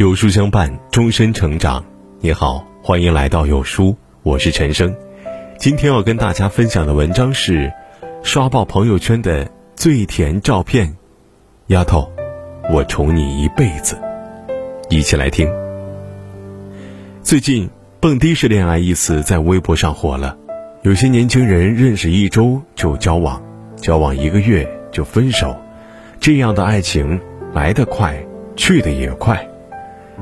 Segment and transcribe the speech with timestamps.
[0.00, 1.84] 有书相伴，终身成长。
[2.20, 4.96] 你好，欢迎来到有书，我是陈生。
[5.58, 7.70] 今天要跟大家分享的文章是：
[8.22, 10.96] 刷爆朋友圈的最甜照片。
[11.66, 12.10] 丫头，
[12.72, 14.00] 我宠你一辈子。
[14.88, 15.46] 一起来听。
[17.22, 17.68] 最近
[18.00, 20.34] “蹦迪式恋爱”一词在微博上火了，
[20.80, 23.42] 有些年轻人认识一周就交往，
[23.76, 25.54] 交往一个月就分手，
[26.18, 27.20] 这样的爱情
[27.52, 28.18] 来得快，
[28.56, 29.46] 去得也快。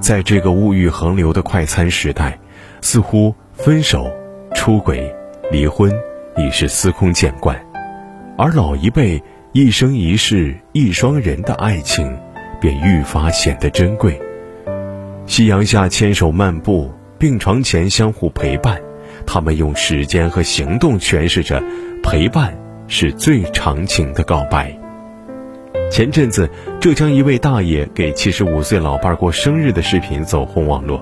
[0.00, 2.38] 在这个物欲横流的快餐时代，
[2.80, 4.12] 似乎分手、
[4.54, 5.14] 出轨、
[5.50, 5.92] 离婚
[6.36, 7.56] 已是司空见惯，
[8.36, 12.18] 而老一辈一生一世一双人的爱情，
[12.60, 14.20] 便愈发显得珍贵。
[15.26, 18.80] 夕阳下牵手漫步，病床前相互陪伴，
[19.24, 21.62] 他们用时间和行动诠释着，
[22.02, 22.56] 陪伴
[22.88, 24.76] 是最长情的告白。
[25.90, 26.50] 前阵子，
[26.82, 31.00] 浙江一位大爷给七十五岁老伴儿过生日的视频走红网络。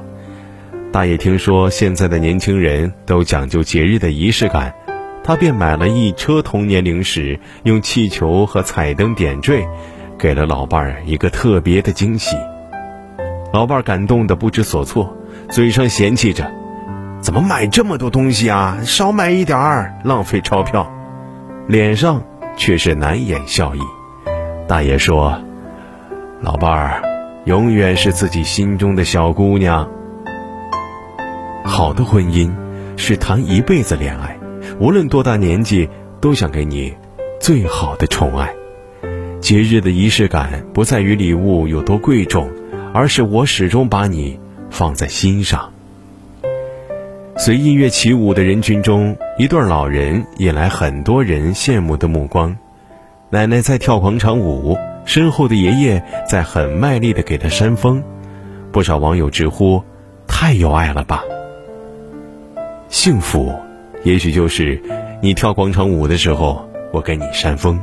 [0.93, 4.75] 大爷听说现在的年轻人都讲究节日的仪式感，
[5.25, 9.67] 他便买了一车童年零食，用气球和彩灯点缀，
[10.19, 12.37] 给了老伴儿一个特别的惊喜。
[13.51, 15.17] 老伴儿感动的不知所措，
[15.49, 16.53] 嘴上嫌弃着
[17.23, 18.81] ：“怎么买这么多东西啊？
[18.85, 20.93] 少买一点儿，浪费钞票。”
[21.67, 22.23] 脸上
[22.55, 23.79] 却是难掩笑意。
[24.69, 25.43] 大爷说
[26.43, 27.03] ：“老伴儿，
[27.45, 29.87] 永远是自己心中的小姑娘。
[31.63, 32.51] 好的婚姻
[32.97, 34.39] 是谈一辈子恋爱，
[34.79, 35.87] 无论多大年纪，
[36.19, 36.95] 都想给你
[37.39, 38.51] 最好的宠爱。
[39.43, 42.49] 节日的仪式感不在于礼物有多贵重，
[42.95, 45.71] 而是我始终把你放在心上。”
[47.37, 52.57] 随音乐起舞的人群中，一对老人引来很多人羡慕的目光。
[53.29, 58.03] 奶奶在跳广场舞，身后的爷爷在很卖力的给他扇风。
[58.73, 59.83] 不少网友直呼
[60.27, 61.23] ：“太有爱了吧！”
[62.89, 63.55] 幸福，
[64.05, 64.81] 也许就是
[65.21, 67.79] 你跳广场舞的时候，我给你扇风；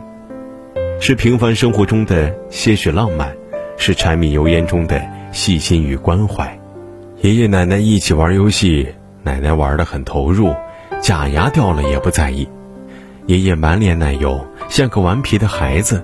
[1.00, 3.36] 是平凡生活中的些许浪漫，
[3.78, 5.02] 是柴米油盐中的
[5.32, 6.58] 细心与关怀。
[7.22, 8.88] 爷爷奶奶一起玩游戏，
[9.24, 10.54] 奶奶玩的很投入，
[11.02, 12.48] 假牙掉了也不在意。
[13.26, 14.46] 爷爷满脸奶油。
[14.70, 16.04] 像个顽皮的孩子，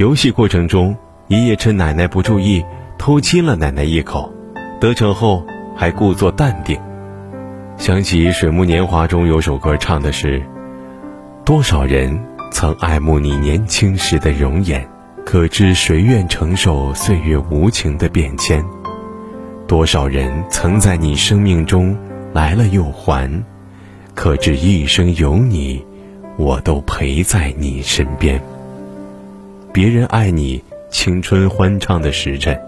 [0.00, 0.96] 游戏过程中，
[1.28, 2.64] 爷爷趁奶奶不注意
[2.96, 4.32] 偷亲了奶奶一口，
[4.80, 5.44] 得逞后
[5.76, 6.80] 还故作淡定。
[7.76, 10.42] 想起《水木年华》中有首歌唱的是
[11.44, 12.18] ：“多少人
[12.50, 14.88] 曾爱慕你年轻时的容颜，
[15.26, 18.64] 可知谁愿承受岁月无情的变迁？
[19.68, 21.94] 多少人曾在你生命中
[22.32, 23.30] 来了又还，
[24.14, 25.84] 可知一生有你。”
[26.38, 28.40] 我都陪在你身边。
[29.72, 32.60] 别人爱你青春欢畅的时辰，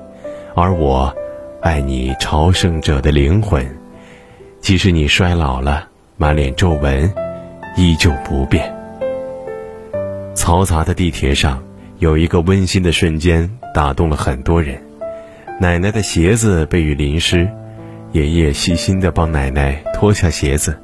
[0.54, 1.12] 而我
[1.60, 3.66] 爱你朝圣者的灵魂。
[4.60, 7.12] 即使你衰老了，满脸皱纹，
[7.76, 8.72] 依旧不变。
[10.36, 11.60] 嘈杂的地铁上，
[11.98, 14.80] 有一个温馨的瞬间打动了很多人。
[15.60, 17.48] 奶奶的鞋子被雨淋湿，
[18.12, 20.78] 爷爷细心地帮奶奶脱下鞋子，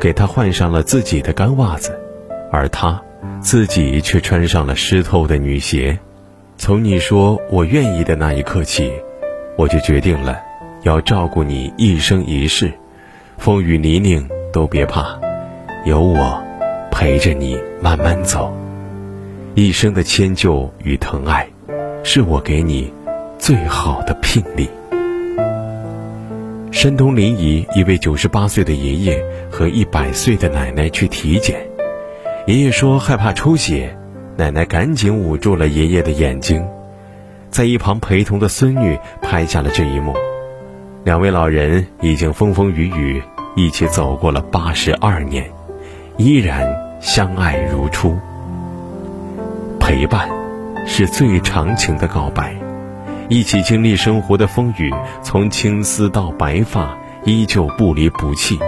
[0.00, 1.96] 给她换上了自己的干袜子。
[2.50, 3.00] 而他，
[3.40, 5.98] 自己却穿上了湿透的女鞋。
[6.56, 8.92] 从你说我愿意的那一刻起，
[9.56, 10.40] 我就决定了，
[10.82, 12.72] 要照顾你一生一世，
[13.38, 15.18] 风雨泥泞都别怕，
[15.84, 16.42] 有我
[16.90, 18.56] 陪着你慢慢走。
[19.54, 21.46] 一生的迁就与疼爱，
[22.02, 22.92] 是我给你
[23.38, 24.68] 最好的聘礼。
[26.70, 31.73] 山东临沂一位九十八岁的爷爷和一百岁的奶奶去体检。
[32.46, 33.96] 爷爷说害怕出血，
[34.36, 36.62] 奶奶赶紧捂住了爷爷的眼睛，
[37.48, 40.14] 在一旁陪同的孙女拍下了这一幕。
[41.04, 43.22] 两位老人已经风风雨雨
[43.56, 45.50] 一起走过了八十二年，
[46.18, 48.14] 依然相爱如初。
[49.80, 50.28] 陪伴，
[50.86, 52.54] 是最长情的告白，
[53.30, 54.92] 一起经历生活的风雨，
[55.22, 56.94] 从青丝到白发，
[57.24, 58.58] 依旧不离不弃。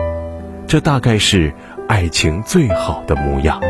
[0.67, 1.52] 这大概是。
[1.88, 3.60] 爱情最好的模样。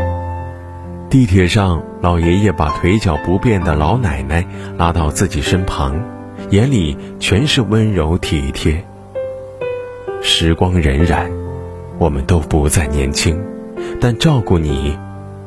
[1.11, 4.45] 地铁上，老爷爷把腿脚不便的老奶奶
[4.77, 6.03] 拉到自己身旁，
[6.51, 8.83] 眼里全是温柔体贴。
[10.23, 11.31] 时光荏苒，
[11.99, 13.41] 我们都不再年轻，
[14.01, 14.99] 但照顾你，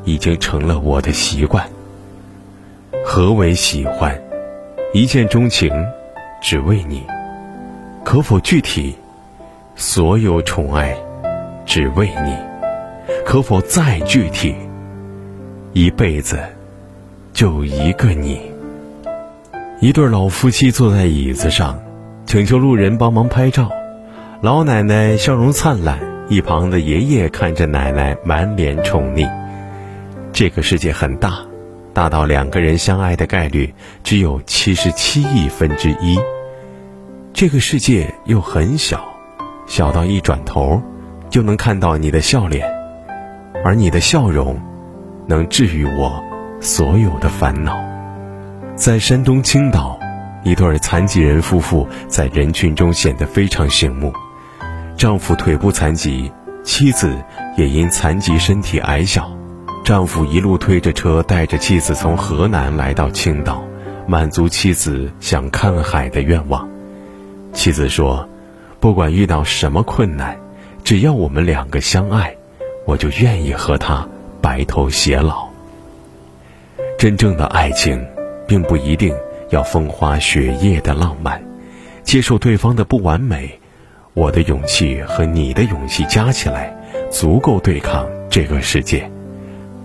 [0.06, 1.68] 已经成了我的习惯。
[3.04, 4.18] 何为喜欢？
[4.94, 5.71] 一见钟情，
[6.42, 7.04] 只为你。
[8.06, 8.95] 可否具体？
[9.75, 10.95] 所有宠爱，
[11.66, 12.49] 只为你。
[13.26, 14.56] 可否再具体？
[15.74, 16.40] 一辈子
[17.34, 18.42] 就一个你。
[19.80, 21.80] 一对老夫妻坐在椅子上，
[22.26, 23.70] 请求路人帮忙拍照。
[24.42, 29.30] 老奶奶笑容灿烂，一旁的爷爷看着奶奶满脸宠溺。
[30.34, 31.40] 这个世界很大，
[31.94, 33.74] 大到两个人相爱的概率
[34.04, 36.18] 只有七十七亿分之一。
[37.34, 39.06] 这个世界又很小，
[39.68, 40.82] 小到一转头
[41.30, 42.68] 就能看到你的笑脸，
[43.64, 44.60] 而你的笑容
[45.28, 46.24] 能治愈我
[46.60, 47.78] 所有的烦恼。
[48.76, 50.00] 在山东青岛，
[50.44, 54.14] 一对残疾人夫妇在人群中显得非常醒目。
[54.96, 56.32] 丈夫腿部残疾，
[56.64, 57.14] 妻子
[57.58, 59.30] 也因残疾身体矮小。
[59.84, 63.64] 丈夫一路推着车，带着妻子从河南来到青岛，
[64.08, 66.68] 满足妻子想看海的愿望。
[67.54, 68.30] 妻子说
[68.80, 70.38] ：“不管遇到什么困难，
[70.84, 72.36] 只要我们两个相爱，
[72.90, 74.08] 我就愿意和他
[74.42, 75.48] 白头偕老。”
[76.98, 78.04] 真正的爱情。
[78.50, 79.16] 并不一定
[79.52, 81.40] 要风花雪月的浪漫，
[82.02, 83.60] 接受对方的不完美，
[84.16, 86.76] 我的勇气和你的勇气加起来，
[87.12, 89.08] 足够对抗这个世界，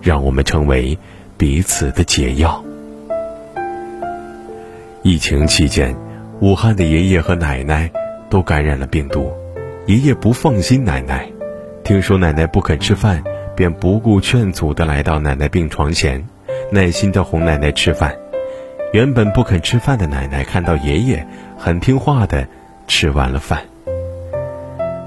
[0.01, 0.97] 让我们成为
[1.37, 2.65] 彼此的解药。
[5.03, 5.95] 疫情期间，
[6.39, 7.91] 武汉的爷爷和奶奶
[8.31, 9.31] 都感染了病毒，
[9.85, 11.29] 爷爷不放心奶奶，
[11.85, 13.23] 听说奶奶不肯吃饭，
[13.55, 16.27] 便不顾劝阻的来到奶奶病床前，
[16.71, 18.11] 耐心的哄奶奶吃饭。
[18.91, 21.23] 原本不肯吃饭的奶奶看到爷爷
[21.55, 22.47] 很听话的
[22.87, 23.61] 吃完了饭。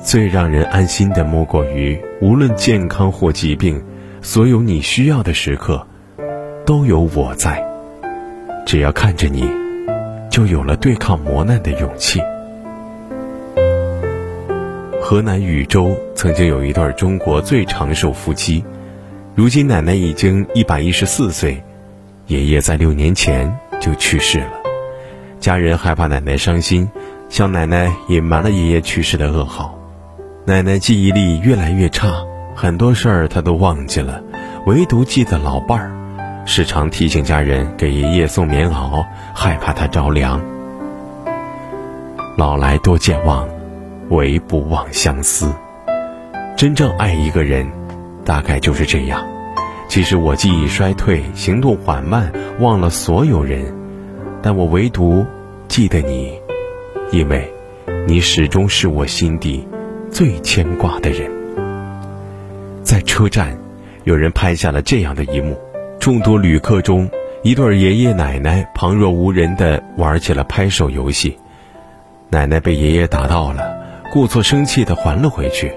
[0.00, 3.82] 最让人安心的莫过于，无论健康或疾病，
[4.22, 5.84] 所有你需要的时刻，
[6.64, 7.60] 都有我在。
[8.64, 9.44] 只要看着你，
[10.30, 12.22] 就有了对抗磨难的勇气。
[15.10, 18.62] 河南禹州曾经有一对中国最长寿夫妻，
[19.34, 21.64] 如今奶奶已经一百一十四岁，
[22.26, 23.58] 爷爷在六年前。
[23.80, 24.52] 就去世了，
[25.40, 26.90] 家人害怕奶奶伤心，
[27.30, 29.78] 向奶奶隐瞒了爷爷去世的噩耗。
[30.44, 32.22] 奶奶记忆力越来越差，
[32.54, 34.22] 很多事儿她都忘记了，
[34.66, 40.38] 唯独记得老伴儿，时常提醒家人给爷爷送棉袄，害怕他着凉。
[42.36, 43.48] 老来多健忘，
[44.10, 45.52] 唯不忘相思。
[46.56, 47.66] 真正爱一个人，
[48.24, 49.26] 大概就是这样。
[49.88, 53.64] 其实我记忆衰退，行动缓慢，忘了所有人，
[54.42, 55.24] 但我唯独
[55.66, 56.38] 记得你，
[57.10, 57.50] 因为，
[58.06, 59.66] 你始终是我心底
[60.10, 61.30] 最牵挂的人。
[62.82, 63.56] 在车站，
[64.04, 65.56] 有人拍下了这样的一幕：
[65.98, 67.08] 众多旅客中，
[67.42, 71.38] 一对爷爷奶奶旁若无人地玩起了拍手游戏。
[72.30, 73.77] 奶奶被爷爷打到了，
[74.10, 75.72] 故作生气地还了回去。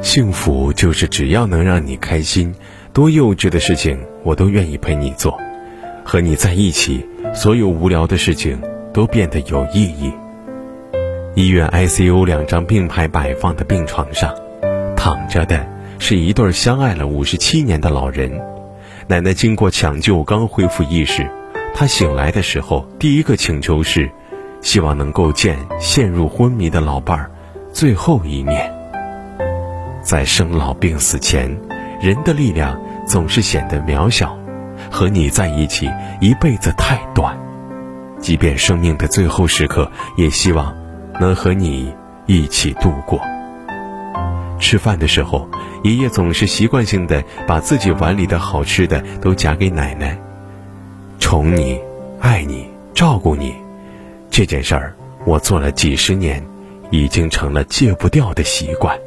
[0.00, 2.54] 幸福就是只要能让你开心。
[2.92, 5.38] 多幼稚的事情，我都愿意陪你做。
[6.04, 8.60] 和你在一起，所有无聊的事情
[8.92, 10.12] 都变得有意义。
[11.34, 14.34] 医院 ICU 两张并排摆放的病床上，
[14.96, 15.66] 躺着的
[15.98, 18.40] 是一对相爱了五十七年的老人。
[19.06, 21.28] 奶奶经过抢救刚恢复意识，
[21.74, 24.10] 她醒来的时候，第一个请求是，
[24.60, 27.30] 希望能够见陷入昏迷的老伴儿
[27.78, 28.68] 最后一面。
[30.02, 31.48] 在生老病死前，
[32.00, 32.76] 人的力量。
[33.06, 34.36] 总是显得渺小，
[34.90, 35.88] 和你在一起
[36.20, 37.34] 一辈子太短，
[38.20, 40.76] 即便生命的最后时刻，也希望
[41.18, 41.90] 能和你
[42.26, 43.18] 一起度过。
[44.58, 45.48] 吃饭的时候，
[45.84, 50.18] 爷爷总是习惯性的把自己碗里的好吃的都夹给奶奶，
[51.18, 51.80] 宠你、
[52.20, 53.54] 爱你、照顾你，
[54.28, 54.94] 这件事儿
[55.24, 56.44] 我做了几十年，
[56.90, 58.98] 已经成了戒不掉的习惯。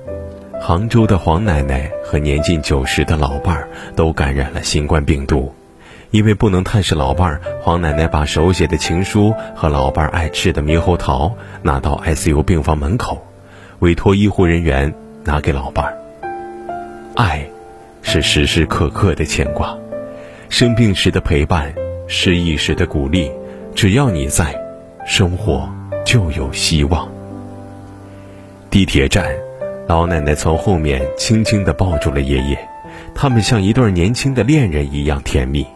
[0.59, 5.53] 杭州的黄奶奶和年近九十的老伴儿都感染了新冠病毒，
[6.11, 13.25] 因为不能探视老伴儿，黄奶奶把手写的情书和老伴儿爱吃的猕猴桃拿到 ICU 病房门口，
[13.79, 15.97] 委托医护人员拿给老伴儿。
[17.15, 17.43] 爱，
[18.03, 19.75] 是时时刻刻的牵挂，
[20.49, 21.73] 生病时的陪伴，
[22.07, 23.31] 失意时的鼓励，
[23.73, 24.55] 只要你在，
[25.07, 25.67] 生活
[26.05, 27.09] 就有希望。
[28.71, 29.25] 地铁站。
[29.85, 32.57] 老奶奶从后面轻轻地抱住了爷爷，
[33.13, 35.67] 他们像一对年轻的恋人一样甜蜜。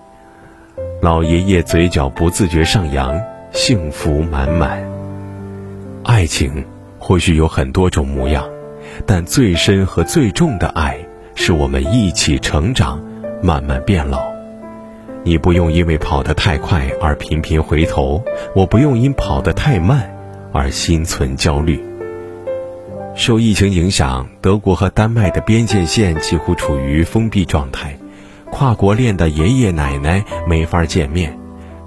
[1.01, 3.21] 老爷爷嘴角不自觉上扬，
[3.51, 4.81] 幸福满满。
[6.03, 6.63] 爱情
[6.97, 8.47] 或许有很多种模样，
[9.05, 10.97] 但最深和最重的爱，
[11.35, 13.03] 是我们一起成长，
[13.43, 14.23] 慢慢变老。
[15.25, 18.23] 你不用因为跑得太快而频频回头，
[18.55, 20.09] 我不用因跑得太慢
[20.53, 21.83] 而心存焦虑。
[23.15, 27.98] 受疫情影响，德国和丹麦的边界线几乎处于封闭状态，
[28.51, 31.39] 跨国恋的爷爷奶奶没法见面，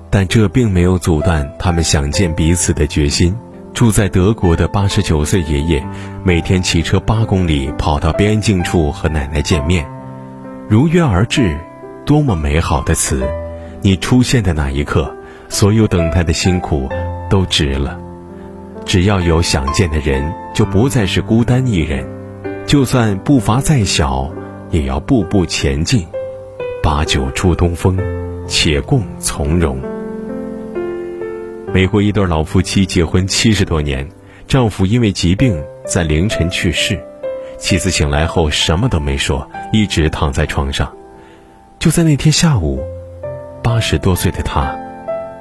[0.09, 3.37] 但这并没有阻断他们想见彼此的决心。
[3.75, 5.87] 住在德国的八十九岁爷爷，
[6.25, 9.87] 每天骑车八公里跑到边境处和奶奶见面，
[10.67, 11.59] 如约而至，
[12.07, 13.23] 多么美好的词！
[13.83, 15.15] 你出现的那一刻，
[15.51, 16.89] 所有等待的辛苦
[17.29, 18.01] 都值了。
[18.85, 22.05] 只要有想见的人，就不再是孤单一人。
[22.67, 24.29] 就算步伐再小，
[24.73, 26.05] 也要步步前进。
[26.83, 27.97] 把酒祝东风，
[28.49, 29.81] 且共从容。
[31.73, 34.09] 美国一对老夫妻结婚七十多年，
[34.49, 36.99] 丈夫因为疾病在凌晨去世，
[37.57, 40.93] 妻子醒来后什么都没说，一直躺在床上。
[41.79, 42.83] 就在那天下午，
[43.63, 44.77] 八十多岁的他，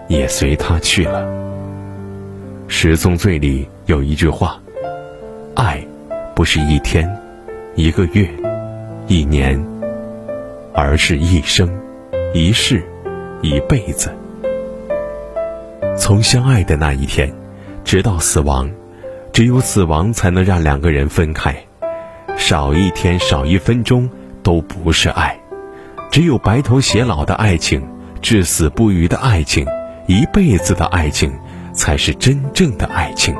[0.07, 1.23] 也随他去了。
[2.67, 4.61] 《十宗罪》里有一句话
[5.57, 5.83] ：“爱，
[6.35, 7.11] 不是一天、
[7.73, 8.29] 一个月、
[9.07, 9.59] 一年，
[10.71, 11.67] 而是一生、
[12.31, 12.83] 一世、
[13.41, 14.15] 一辈子。”
[15.97, 17.33] 从相爱的那一天，
[17.83, 18.69] 直到死亡，
[19.33, 21.55] 只有死亡才能让两个人分开。
[22.37, 24.07] 少一天，少一分钟，
[24.43, 25.35] 都不是爱。
[26.11, 27.81] 只有白头偕老的爱情，
[28.21, 29.65] 至死不渝的爱情，
[30.05, 31.33] 一辈子的爱情，
[31.73, 33.35] 才是真正的爱情。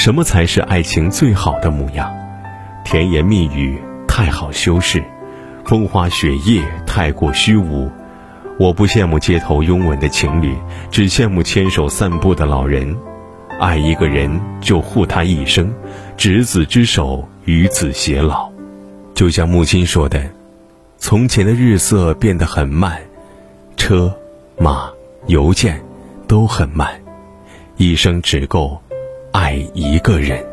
[0.00, 2.10] 什么才是爱情最好的模样？
[2.86, 3.78] 甜言蜜语
[4.08, 5.04] 太好修饰，
[5.66, 7.86] 风花雪月太过虚无。
[8.58, 10.56] 我不羡慕街头拥吻的情侣，
[10.90, 12.96] 只羡慕牵手散步的老人。
[13.58, 15.70] 爱一个人就护他一生，
[16.16, 18.50] 执子之手，与子偕老。
[19.12, 20.30] 就像木心说的
[20.96, 22.98] ：“从前的日色变得很慢，
[23.76, 24.10] 车、
[24.56, 24.88] 马、
[25.26, 25.78] 邮件
[26.26, 26.88] 都很慢，
[27.76, 28.80] 一生只够
[29.32, 30.44] 爱一个人。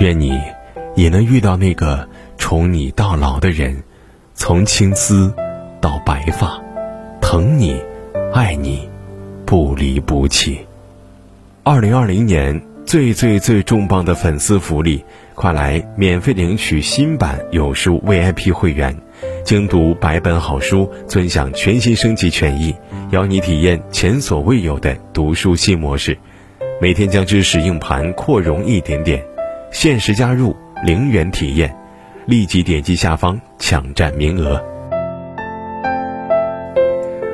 [0.00, 0.38] 愿你
[0.94, 3.82] 也能遇到那个宠你到老的人，
[4.34, 5.32] 从青丝
[5.80, 6.60] 到白发。”
[7.20, 7.82] 疼你，
[8.32, 8.88] 爱你，
[9.44, 10.64] 不离不弃。
[11.64, 18.96] 二零二零年最最最重磅的粉丝福利，快来免费领取新版有书 VIP 会员，
[19.44, 22.74] 精读百本好书，尊享全新升级权益，
[23.10, 26.16] 邀你体验前所未有的读书新模式。
[26.78, 29.24] 每天将知识硬盘扩容一点点，
[29.70, 30.54] 限时加入，
[30.84, 31.74] 零元体验，
[32.26, 34.62] 立即点击下方抢占名额。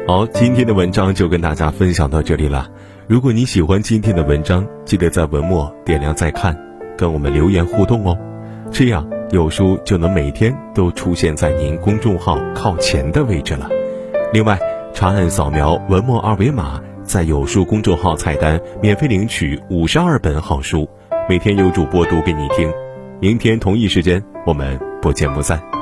[0.06, 2.68] 好，今天的文章就跟大家分享到这里了。
[3.08, 6.56] 如果你喜欢今天的文章，记得在文末点亮再看，
[6.96, 8.16] 跟我们留言互动哦。
[8.70, 13.68] 这样有书就能每天都出现在您公众号靠前的位置了。
[14.32, 14.56] 另外，
[14.94, 16.80] 长按扫描文末二维码，
[17.12, 20.88] 在有书公众号菜单免费领取五十二本好书，
[21.28, 22.72] 每天有主播读给你听。
[23.20, 25.81] 明天同一时间，我们不见不散。